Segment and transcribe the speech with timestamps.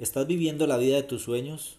[0.00, 1.76] ¿Estás viviendo la vida de tus sueños?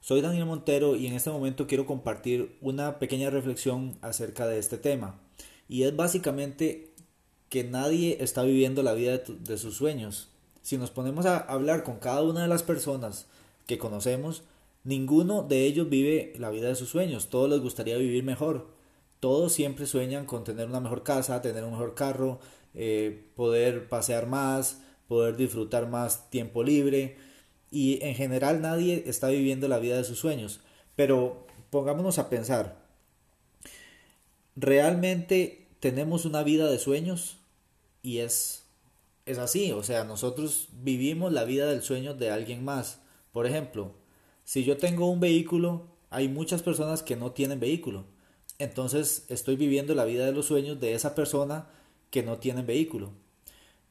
[0.00, 4.78] Soy Daniel Montero y en este momento quiero compartir una pequeña reflexión acerca de este
[4.78, 5.20] tema.
[5.68, 6.94] Y es básicamente
[7.50, 10.30] que nadie está viviendo la vida de, sus sueños.
[10.62, 13.26] Si nos ponemos a hablar con cada una de las personas
[13.66, 14.44] que conocemos,
[14.82, 17.28] ninguno de ellos vive la vida de sus sueños.
[17.28, 18.68] Todos les gustaría vivir mejor.
[19.20, 22.40] Todos siempre sueñan con tener una mejor casa, tener un mejor carro,
[22.72, 27.30] eh, poder pasear más, poder disfrutar más tiempo libre
[27.72, 30.60] y en general nadie está viviendo la vida de sus sueños.
[30.94, 32.76] Pero pongámonos a pensar,
[34.54, 37.38] ¿realmente tenemos una vida de sueños?
[38.02, 38.64] Y es,
[39.24, 43.00] es así, o sea, nosotros vivimos la vida del sueño de alguien más.
[43.32, 43.92] Por ejemplo,
[44.44, 48.04] si yo tengo un vehículo, hay muchas personas que no tienen vehículo.
[48.58, 51.70] Entonces estoy viviendo la vida de los sueños de esa persona
[52.10, 53.12] que no tiene vehículo.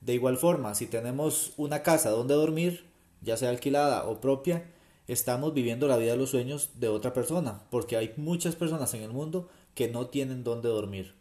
[0.01, 2.90] De igual forma, si tenemos una casa donde dormir,
[3.21, 4.65] ya sea alquilada o propia,
[5.07, 9.03] estamos viviendo la vida de los sueños de otra persona, porque hay muchas personas en
[9.03, 11.13] el mundo que no tienen dónde dormir.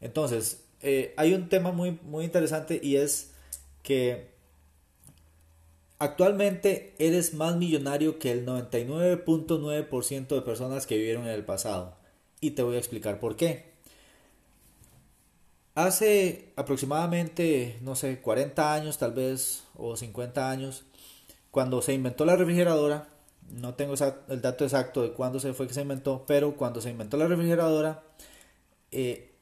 [0.00, 3.32] Entonces, eh, hay un tema muy, muy interesante y es
[3.82, 4.32] que
[5.98, 11.96] actualmente eres más millonario que el 99.9% de personas que vivieron en el pasado.
[12.40, 13.70] Y te voy a explicar por qué.
[15.74, 20.84] Hace aproximadamente, no sé, 40 años tal vez, o 50 años,
[21.52, 23.10] cuando se inventó la refrigeradora,
[23.50, 23.94] no tengo
[24.28, 27.28] el dato exacto de cuándo se fue que se inventó, pero cuando se inventó la
[27.28, 28.02] refrigeradora,
[28.90, 29.34] eh,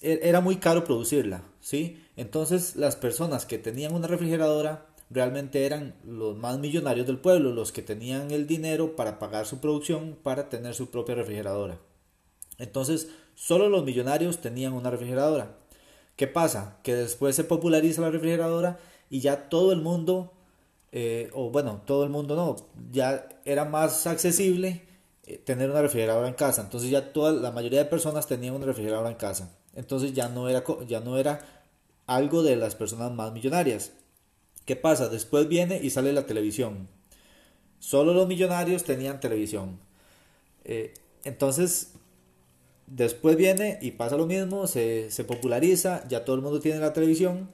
[0.00, 2.00] e, era muy caro producirla, ¿sí?
[2.16, 7.72] Entonces las personas que tenían una refrigeradora realmente eran los más millonarios del pueblo, los
[7.72, 11.80] que tenían el dinero para pagar su producción para tener su propia refrigeradora.
[12.58, 15.56] Entonces, solo los millonarios tenían una refrigeradora.
[16.14, 16.78] ¿Qué pasa?
[16.84, 18.78] Que después se populariza la refrigeradora
[19.10, 20.32] y ya todo el mundo
[20.92, 22.56] eh, o bueno, todo el mundo no,
[22.92, 24.82] ya era más accesible
[25.26, 26.62] eh, tener una refrigeradora en casa.
[26.62, 29.56] Entonces ya toda la mayoría de personas tenían una refrigeradora en casa.
[29.74, 31.40] Entonces ya no era, ya no era
[32.06, 33.92] algo de las personas más millonarias.
[34.66, 35.08] ¿Qué pasa?
[35.08, 36.88] Después viene y sale la televisión.
[37.78, 39.80] Solo los millonarios tenían televisión.
[40.64, 41.92] Eh, entonces,
[42.86, 46.92] después viene y pasa lo mismo, se, se populariza, ya todo el mundo tiene la
[46.92, 47.50] televisión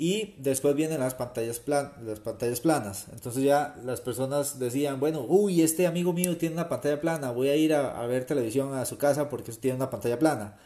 [0.00, 3.08] y después vienen las pantallas, plan, las pantallas planas.
[3.12, 7.50] Entonces ya las personas decían, bueno, uy, este amigo mío tiene una pantalla plana, voy
[7.50, 10.56] a ir a, ver televisión a su casa porque tiene una pantalla plana.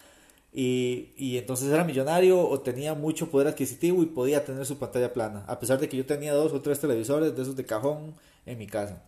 [0.53, 5.13] Y, y, entonces era millonario o tenía mucho poder adquisitivo y podía tener su pantalla
[5.13, 8.15] plana, a pesar de que yo tenía dos o tres televisores de esos de cajón
[8.47, 9.03] en mi casa.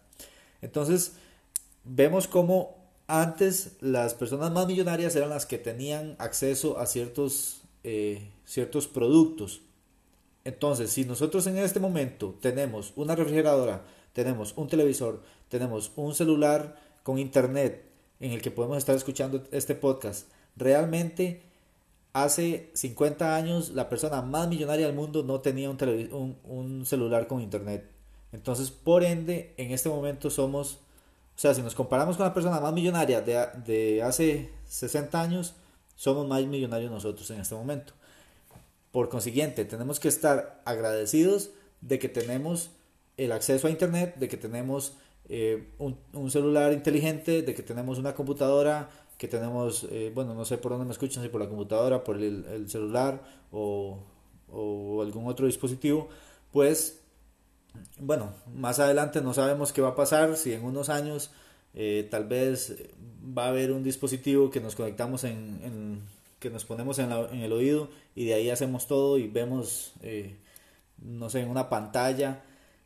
[0.60, 1.12] Entonces
[1.84, 2.74] vemos como
[3.06, 9.60] antes las personas más millonarias eran las que tenían acceso a ciertos, eh, ciertos productos
[10.46, 16.76] entonces, si nosotros en este momento tenemos una refrigeradora, tenemos un televisor, tenemos un celular
[17.02, 17.84] con internet
[18.20, 21.42] en el que podemos estar escuchando este podcast, realmente
[22.12, 27.40] hace 50 años la persona más millonaria del mundo no tenía un, un, celular con
[27.40, 27.90] internet.
[28.30, 32.60] Entonces, por ende, en este momento somos, o sea, si nos comparamos con la persona
[32.60, 35.54] más millonaria de, de hace 60 años,
[35.96, 37.94] somos más millonarios nosotros en este momento.
[38.96, 41.50] Por consiguiente, tenemos que estar agradecidos
[41.82, 42.70] de que tenemos
[43.18, 44.96] el acceso a Internet, de que tenemos
[45.28, 50.56] eh, un, celular inteligente, de que tenemos una computadora, que tenemos, eh, bueno, no sé
[50.56, 53.98] por dónde me escuchan, si por la computadora, por el, celular o,
[55.02, 56.08] algún otro dispositivo,
[56.50, 57.02] pues,
[57.98, 61.32] bueno, más adelante no sabemos qué va a pasar, si en unos años
[61.74, 62.74] eh, tal vez
[63.36, 66.00] va a haber un dispositivo que nos conectamos en
[66.38, 70.36] que nos ponemos en, el oído y de ahí hacemos todo y vemos, eh,
[70.98, 72.42] no sé, en una pantalla.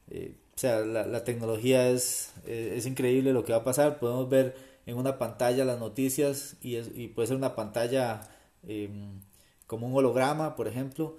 [0.09, 3.99] Eh, o sea, la, tecnología es, eh, es increíble lo que va a pasar.
[3.99, 4.57] Podemos ver
[4.87, 8.21] en una pantalla las noticias y, y puede ser una pantalla
[8.67, 9.21] em,
[9.67, 11.17] como un holograma, por ejemplo.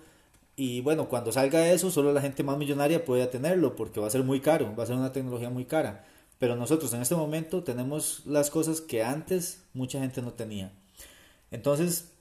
[0.56, 4.12] Y bueno, cuando salga eso, solo la gente más millonaria puede tenerlo porque va a
[4.12, 6.06] ser muy caro, va a ser una tecnología muy cara.
[6.38, 10.72] Pero nosotros en este momento tenemos las cosas que antes mucha gente no tenía.
[11.52, 12.12] Entonces,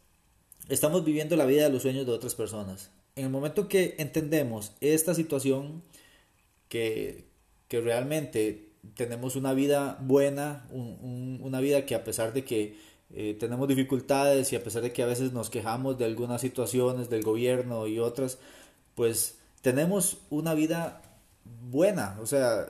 [0.71, 2.91] estamos viviendo la vida de los sueños de otras personas.
[3.17, 5.83] En el momento que entendemos esta situación,
[6.69, 7.25] que,
[7.69, 12.77] que realmente tenemos una vida buena, una vida que a pesar de que
[13.13, 17.11] eh, tenemos dificultades y a pesar de que a veces nos quejamos de algunas situaciones
[17.11, 18.39] del gobierno y otras,
[18.95, 21.03] pues tenemos una vida
[21.71, 22.69] buena, o sea,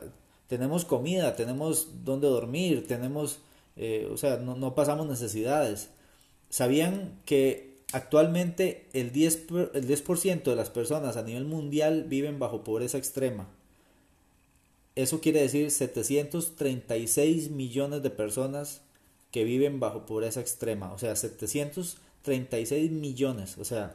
[0.49, 3.41] tenemos comida, tenemos donde dormir, tenemos,
[3.77, 5.91] eh, o sea, no, no, pasamos necesidades.
[6.49, 12.65] ¿Sabían que actualmente el 10%, el 10 de las personas a nivel mundial viven bajo
[12.65, 13.49] pobreza extrema?
[14.97, 18.83] Eso quiere decir 736 millones de personas
[19.31, 23.95] que viven bajo pobreza extrema, o sea, 736 millones, o sea,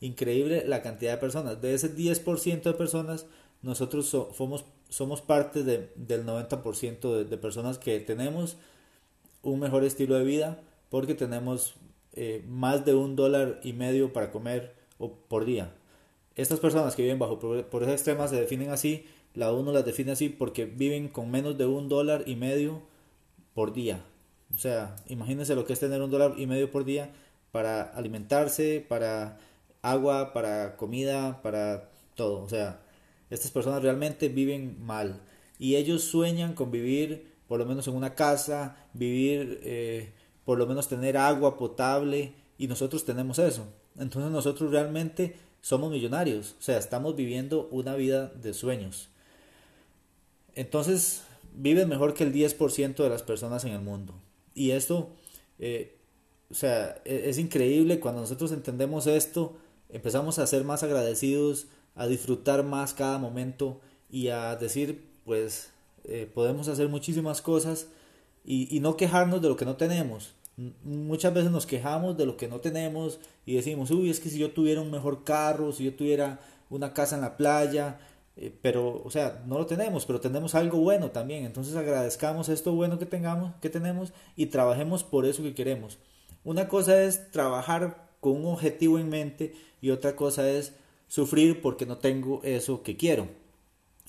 [0.00, 1.60] increíble la cantidad de personas.
[1.60, 3.26] De ese 10% de personas,
[3.62, 8.56] nosotros somos, somos parte de, del 90% de, de, personas que tenemos
[9.42, 10.60] un mejor estilo de vida
[10.90, 11.74] porque tenemos
[12.14, 14.74] eh, más de un dólar y medio para comer
[15.28, 15.74] por día.
[16.36, 20.28] Estas personas que viven bajo pobreza extrema se definen así, la ONU las define así
[20.28, 22.82] porque viven con menos de un dólar y medio
[23.54, 24.04] por día.
[24.54, 27.10] O sea, imagínense lo que es tener un dólar y medio por día
[27.50, 29.38] para alimentarse, para
[29.82, 32.42] agua, para comida, para todo.
[32.42, 32.80] O sea,
[33.30, 35.20] estas personas realmente viven mal.
[35.58, 40.12] Y ellos sueñan con vivir por lo menos en una casa, vivir, eh,
[40.44, 42.34] por lo menos tener agua potable.
[42.56, 43.66] Y nosotros tenemos eso.
[43.98, 46.54] Entonces nosotros realmente somos millonarios.
[46.58, 49.08] O sea, estamos viviendo una vida de sueños.
[50.54, 51.22] Entonces,
[51.54, 54.14] viven mejor que el 10% de las personas en el mundo.
[54.54, 55.10] Y esto,
[55.58, 55.96] eh,
[56.50, 59.56] o sea, e-, es, increíble cuando nosotros entendemos esto,
[59.88, 63.80] empezamos a ser más agradecidos, a disfrutar más cada momento
[64.10, 65.70] y a decir, pues,
[66.04, 67.88] eh, podemos hacer muchísimas cosas
[68.44, 70.34] y, y no quejarnos de lo que no tenemos.
[70.84, 74.38] Muchas veces nos quejamos de lo que no tenemos y decimos, uy, es que si
[74.38, 77.98] yo tuviera un mejor carro, si yo tuviera una casa en la playa,
[78.36, 81.44] eh, pero, o sea, no lo tenemos, pero tenemos algo bueno también.
[81.44, 85.98] Entonces agradezcamos esto bueno que tengamos, que tenemos y trabajemos por eso que queremos.
[86.44, 90.72] Una cosa es trabajar con un objetivo en mente y otra cosa es
[91.08, 93.28] sufrir porque no tengo eso que quiero.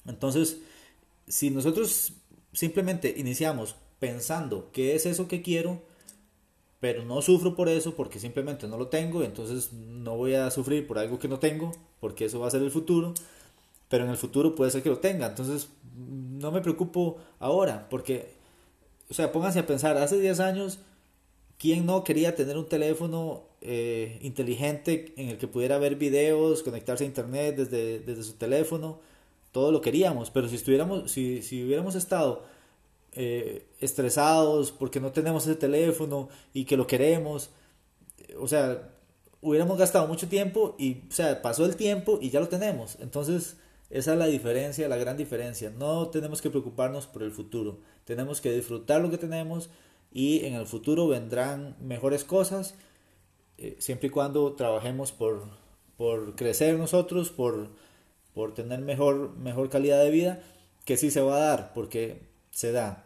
[0.06, 0.60] Entonces,
[1.28, 2.14] si nosotros
[2.54, 5.82] simplemente iniciamos pensando qué es eso que quiero,
[6.80, 10.86] pero no sufro por eso porque simplemente no lo tengo, entonces no voy a sufrir
[10.86, 13.14] por algo que no tengo, porque eso va a ser el futuro
[13.90, 15.28] pero en el futuro puede ser que lo tenga.
[15.28, 18.30] Entonces, no me preocupo ahora, porque,
[19.10, 20.80] o sea, pónganse a pensar, hace 10 años,
[21.58, 27.04] ¿quién no quería tener un teléfono eh, inteligente en el que pudiera ver videos, conectarse
[27.04, 29.00] a internet desde, desde su teléfono?
[29.52, 32.44] Todo lo queríamos, pero si estuviéramos, si, si hubiéramos estado
[33.16, 37.50] eh, estresados porque no tenemos ese teléfono y que lo queremos,
[38.40, 38.92] o sea,
[39.42, 42.98] hubiéramos gastado mucho tiempo y, o sea, pasó el tiempo y ya lo tenemos.
[43.00, 43.58] Entonces,
[43.90, 45.70] esa es la diferencia, la gran diferencia.
[45.70, 47.80] No tenemos que preocuparnos por el futuro.
[48.06, 49.70] Tenemos que disfrutar lo que tenemos
[50.12, 52.76] y en el futuro vendrán mejores cosas,
[53.58, 55.44] eh, siempre y cuando trabajemos por,
[55.98, 57.70] por crecer nosotros, por,
[58.34, 60.42] por tener mejor, mejor calidad de vida,
[60.86, 62.22] que sí se va a dar, porque
[62.52, 63.05] se da.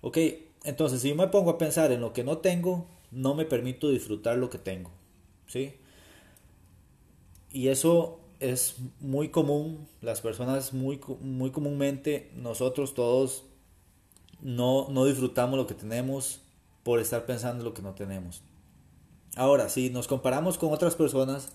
[0.00, 0.18] Ok,
[0.64, 3.90] entonces si yo me pongo a pensar en lo que no tengo, no me permito
[3.90, 4.90] disfrutar lo que tengo.
[5.46, 5.74] ¿Sí?
[7.50, 13.44] Y eso es muy común, las personas muy, muy comúnmente, nosotros todos
[14.40, 16.40] no, no disfrutamos lo que tenemos
[16.84, 18.42] por estar pensando en lo que no tenemos.
[19.36, 21.52] Ahora, si nos comparamos con otras personas,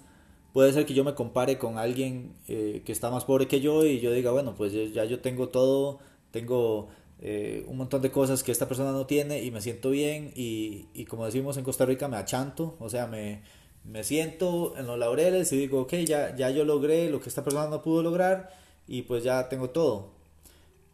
[0.52, 3.86] puede ser que yo me compare con alguien eh, que está más pobre que yo
[3.86, 6.00] y yo diga, bueno, pues ya yo tengo todo,
[6.32, 6.90] tengo
[7.26, 10.88] eh, un montón de cosas que esta persona no tiene y me siento bien y,
[10.94, 13.42] y como decimos en Costa Rica, me achanto, o sea, me,
[13.86, 17.42] me siento en los laureles y digo, ok, ya, ya yo logré lo que esta
[17.42, 18.54] persona no pudo lograr
[18.90, 20.10] y pues ya tengo todo.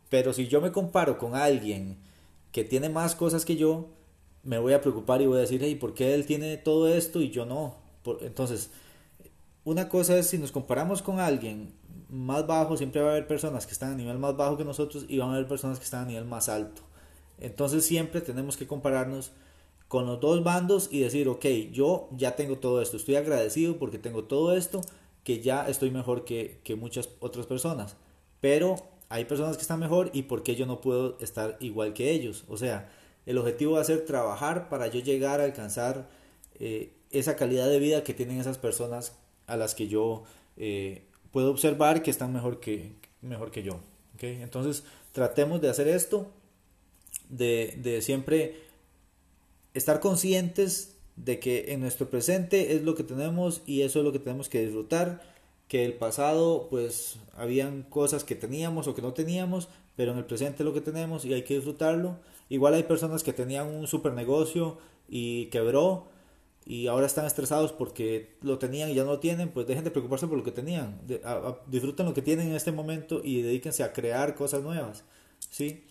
[0.10, 1.98] Pero si yo me comparo con alguien
[2.52, 3.88] que tiene más cosas que yo,
[4.44, 7.22] me voy a preocupar y voy a decir, hey, ¿por qué él tiene todo esto
[7.22, 7.76] y yo no?
[8.22, 8.70] entonces,
[9.64, 11.74] una cosa es si nos comparamos con alguien
[12.10, 15.06] más bajo, siempre va a haber personas que están a nivel más bajo que nosotros
[15.08, 16.82] y van a haber personas que están a nivel más alto.
[17.40, 19.32] Entonces siempre tenemos que compararnos
[19.88, 23.98] con los dos bandos y decir, ok, yo ya tengo todo esto, estoy agradecido porque
[23.98, 24.82] tengo todo esto,
[25.24, 27.96] que ya estoy mejor que, muchas otras personas.
[28.42, 28.76] Pero
[29.10, 32.46] hay personas que están mejor y por qué yo no puedo estar igual que ellos.
[32.48, 32.90] O sea,
[33.26, 36.08] el objetivo va a ser trabajar para yo llegar a alcanzar
[36.60, 40.24] eh, esa calidad de vida que tienen esas personas a las que yo
[40.58, 43.80] eh, puedo observar que están mejor que, mejor que yo.
[44.16, 44.42] ¿okay?
[44.42, 46.28] Entonces, tratemos de hacer esto,
[47.30, 48.56] de, de siempre
[49.74, 54.12] estar conscientes de que en nuestro presente es lo que tenemos y eso es lo
[54.12, 55.22] que tenemos que disfrutar
[55.70, 60.26] que el pasado pues habían cosas que teníamos o que no teníamos, pero en el
[60.26, 62.18] presente lo que tenemos y hay que disfrutarlo.
[62.50, 66.08] Igual hay personas que tenían un super negocio y quebró
[66.66, 69.92] y ahora están estresados porque lo tenían y ya no lo tienen, pues dejen de
[69.92, 71.02] preocuparse por lo que tenían,
[71.68, 75.04] disfruten lo que tienen en este momento y dedíquense a crear cosas nuevas,
[75.50, 75.84] ¿sí?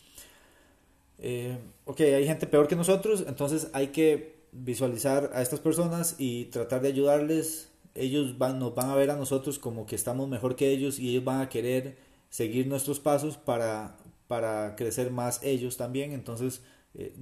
[1.19, 6.47] Eh, ok, hay gente peor que nosotros, entonces hay que visualizar a estas personas y
[6.47, 7.71] tratar de ayudarles.
[7.95, 11.11] Ellos van, nos van a ver a nosotros como que estamos mejor que ellos y
[11.11, 11.97] ellos van a querer
[12.31, 13.97] seguir nuestros pasos para,
[14.27, 16.13] para crecer más ellos también.
[16.13, 16.63] Entonces,
[16.95, 17.15] eh,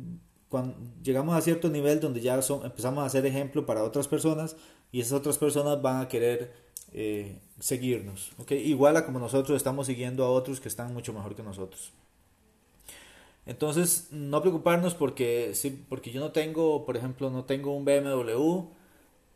[0.48, 4.56] cuando llegamos a cierto nivel donde ya son, empezamos a ser ejemplo para otras personas
[4.92, 6.52] y esas otras personas van a querer
[6.92, 8.32] eh, seguirnos.
[8.38, 8.58] ¿okay?
[8.58, 11.92] Igual a como nosotros estamos siguiendo a otros que están mucho mejor que nosotros.
[13.46, 18.64] Entonces, no preocuparnos porque, sí, porque yo no tengo, por ejemplo, no tengo un BMW,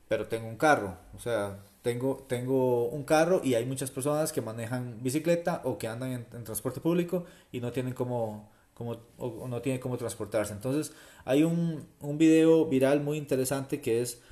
[0.08, 0.96] pero tengo un carro.
[1.16, 5.86] O sea, tengo, tengo un carro y hay muchas personas que manejan bicicleta o que
[5.86, 8.49] andan en, transporte público y no tienen como,
[8.80, 10.54] como o, no tienen cómo transportarse.
[10.54, 10.94] Entonces,
[11.26, 14.22] hay un, un video viral muy interesante que es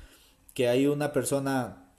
[0.55, 1.91] que hay una persona,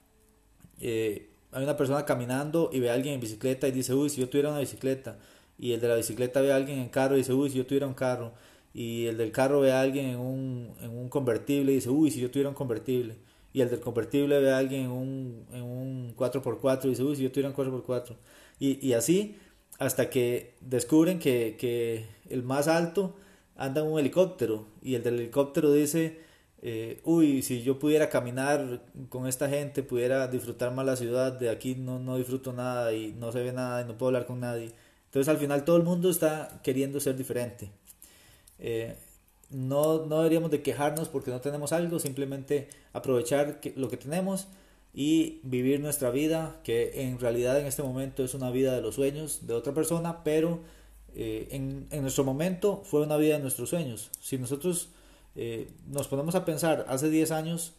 [0.81, 4.19] eh, hay una persona caminando y ve a alguien en bicicleta y dice, uy, si
[4.19, 5.17] yo tuviera una bicicleta
[5.57, 7.65] y el de la bicicleta ve a alguien en carro y dice, uy, si yo
[7.65, 8.33] tuviera un carro.
[8.73, 12.11] Y el del carro ve a alguien en un, en un convertible y dice, uy,
[12.11, 13.15] si yo tuviera un convertible.
[13.53, 17.15] Y el del convertible ve a alguien en un, en un 4x4 y dice, uy,
[17.15, 18.17] si yo tuviera un 4x4.
[18.59, 19.37] Y, y así
[19.81, 23.15] hasta que descubren que, que, el más alto
[23.55, 26.19] anda en un helicóptero y el del helicóptero dice,
[26.61, 31.49] eh, uy, si yo pudiera caminar con esta gente, pudiera disfrutar más la ciudad, de
[31.49, 34.39] aquí no, no disfruto nada y no se ve nada y no puedo hablar con
[34.39, 34.71] nadie.
[35.05, 37.71] Entonces al final todo el mundo está queriendo ser diferente.
[38.59, 38.95] Eh,
[39.49, 44.47] no, no deberíamos de quejarnos porque no tenemos algo, simplemente aprovechar lo que tenemos
[44.93, 48.95] y vivir nuestra vida, que en realidad en este momento es una vida de los
[48.95, 50.59] sueños de otra persona, pero
[51.15, 54.11] eh, en, en, nuestro momento fue una vida de nuestros sueños.
[54.19, 54.89] Si nosotros
[55.35, 57.73] eh, nos ponemos a pensar, hace 10 años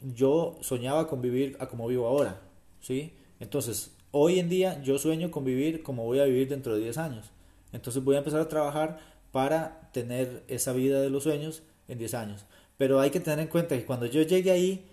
[0.00, 2.40] yo soñaba con vivir a como vivo ahora,
[2.80, 3.14] ¿sí?
[3.40, 6.96] Entonces, Hoy en día yo sueño con vivir como voy a vivir dentro de 10
[6.96, 7.26] años.
[7.74, 8.98] Entonces voy a empezar a trabajar
[9.30, 12.46] para tener esa vida de los sueños en 10 años.
[12.78, 14.86] Pero hay que tener en cuenta que cuando yo llegue ahí,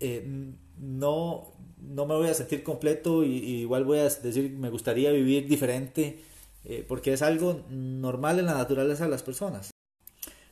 [0.00, 5.10] eh, no, no me voy a sentir completo y, igual voy a decir, me gustaría
[5.12, 6.20] vivir diferente,
[6.64, 9.70] eh, porque es algo normal en la naturaleza de las personas.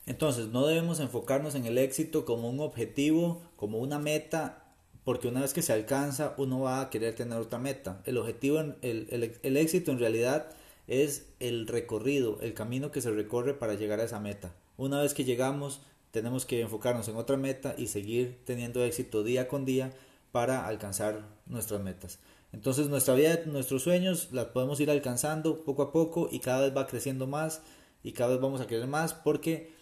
[0.05, 4.63] Entonces, no debemos enfocarnos en el éxito como un objetivo, como una meta
[5.03, 8.01] porque una vez que se alcanza uno va a querer tener otra meta.
[8.05, 10.47] El objetivo, el, el, el, éxito en realidad
[10.87, 14.53] es el recorrido, el camino que se recorre para llegar a esa meta.
[14.77, 15.81] Una vez que llegamos
[16.13, 19.91] tenemos que enfocarnos en otra meta y seguir teniendo éxito día con día
[20.31, 22.19] para alcanzar nuestras metas.
[22.51, 26.77] Entonces nuestra vida, nuestros sueños las podemos ir alcanzando poco a poco y cada vez
[26.77, 27.63] va creciendo más
[28.03, 29.73] y cada vez vamos a querer más porque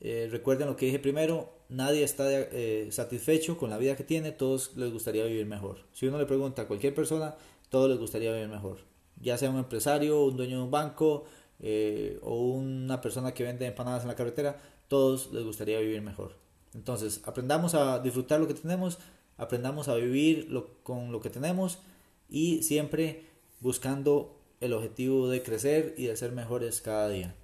[0.00, 4.32] eh, recuerden lo que dije primero, nadie está eh, satisfecho con la vida que tiene,
[4.32, 5.80] todos les gustaría vivir mejor.
[5.92, 7.36] Si uno le pregunta a cualquier persona,
[7.68, 8.78] todos les gustaría vivir mejor.
[9.20, 11.24] Ya sea un empresario, un dueño de un banco
[11.60, 14.60] eh, o una persona que vende empanadas en la carretera,
[14.94, 16.36] todos les gustaría vivir mejor.
[16.72, 19.00] Entonces, aprendamos a disfrutar lo que tenemos,
[19.36, 20.48] aprendamos a vivir
[20.84, 21.80] con lo que tenemos
[22.28, 23.24] y siempre
[23.58, 27.34] buscando el objetivo de crecer y de ser mejores cada día.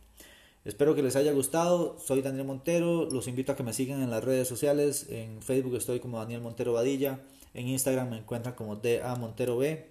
[0.65, 1.99] Espero que les haya gustado.
[1.99, 3.09] Soy Daniel Montero.
[3.11, 5.09] Los invito a que me sigan en las redes sociales.
[5.11, 7.19] En Facebook estoy como Daniel Montero Vadilla.
[7.53, 9.87] En Instagram me encuentran como DA Montero B.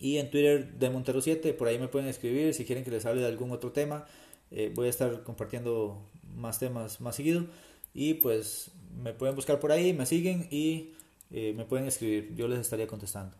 [0.00, 1.54] Y en Twitter de Montero 7.
[1.54, 4.04] Por ahí me pueden escribir si quieren que les hable de algún otro tema.
[4.50, 6.02] Eh, voy a estar compartiendo
[6.36, 7.46] más temas más seguido.
[7.94, 8.70] Y pues
[9.02, 10.94] me pueden buscar por ahí, me siguen y
[11.30, 12.34] eh, me pueden escribir.
[12.34, 13.36] Yo les estaría contestando.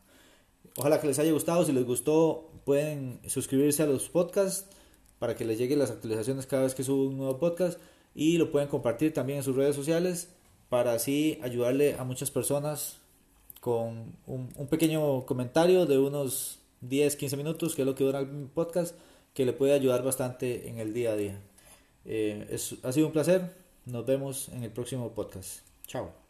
[0.77, 1.65] Ojalá que les haya gustado.
[1.65, 4.67] Si les gustó, pueden suscribirse a los podcasts
[5.19, 7.79] para que les lleguen las actualizaciones cada vez que subo un nuevo podcast
[8.15, 10.29] y lo pueden compartir también en sus redes sociales
[10.69, 12.99] para así ayudarle a muchas personas
[13.61, 18.49] con un, pequeño comentario de unos 10, 15 minutos, que es lo que dura el
[18.53, 18.97] podcast,
[19.35, 21.41] que le puede ayudar bastante en el día a día.
[22.05, 23.43] Eh, ha sido un placer,
[23.87, 25.61] nos vemos en el próximo podcast.
[25.87, 26.22] Chao.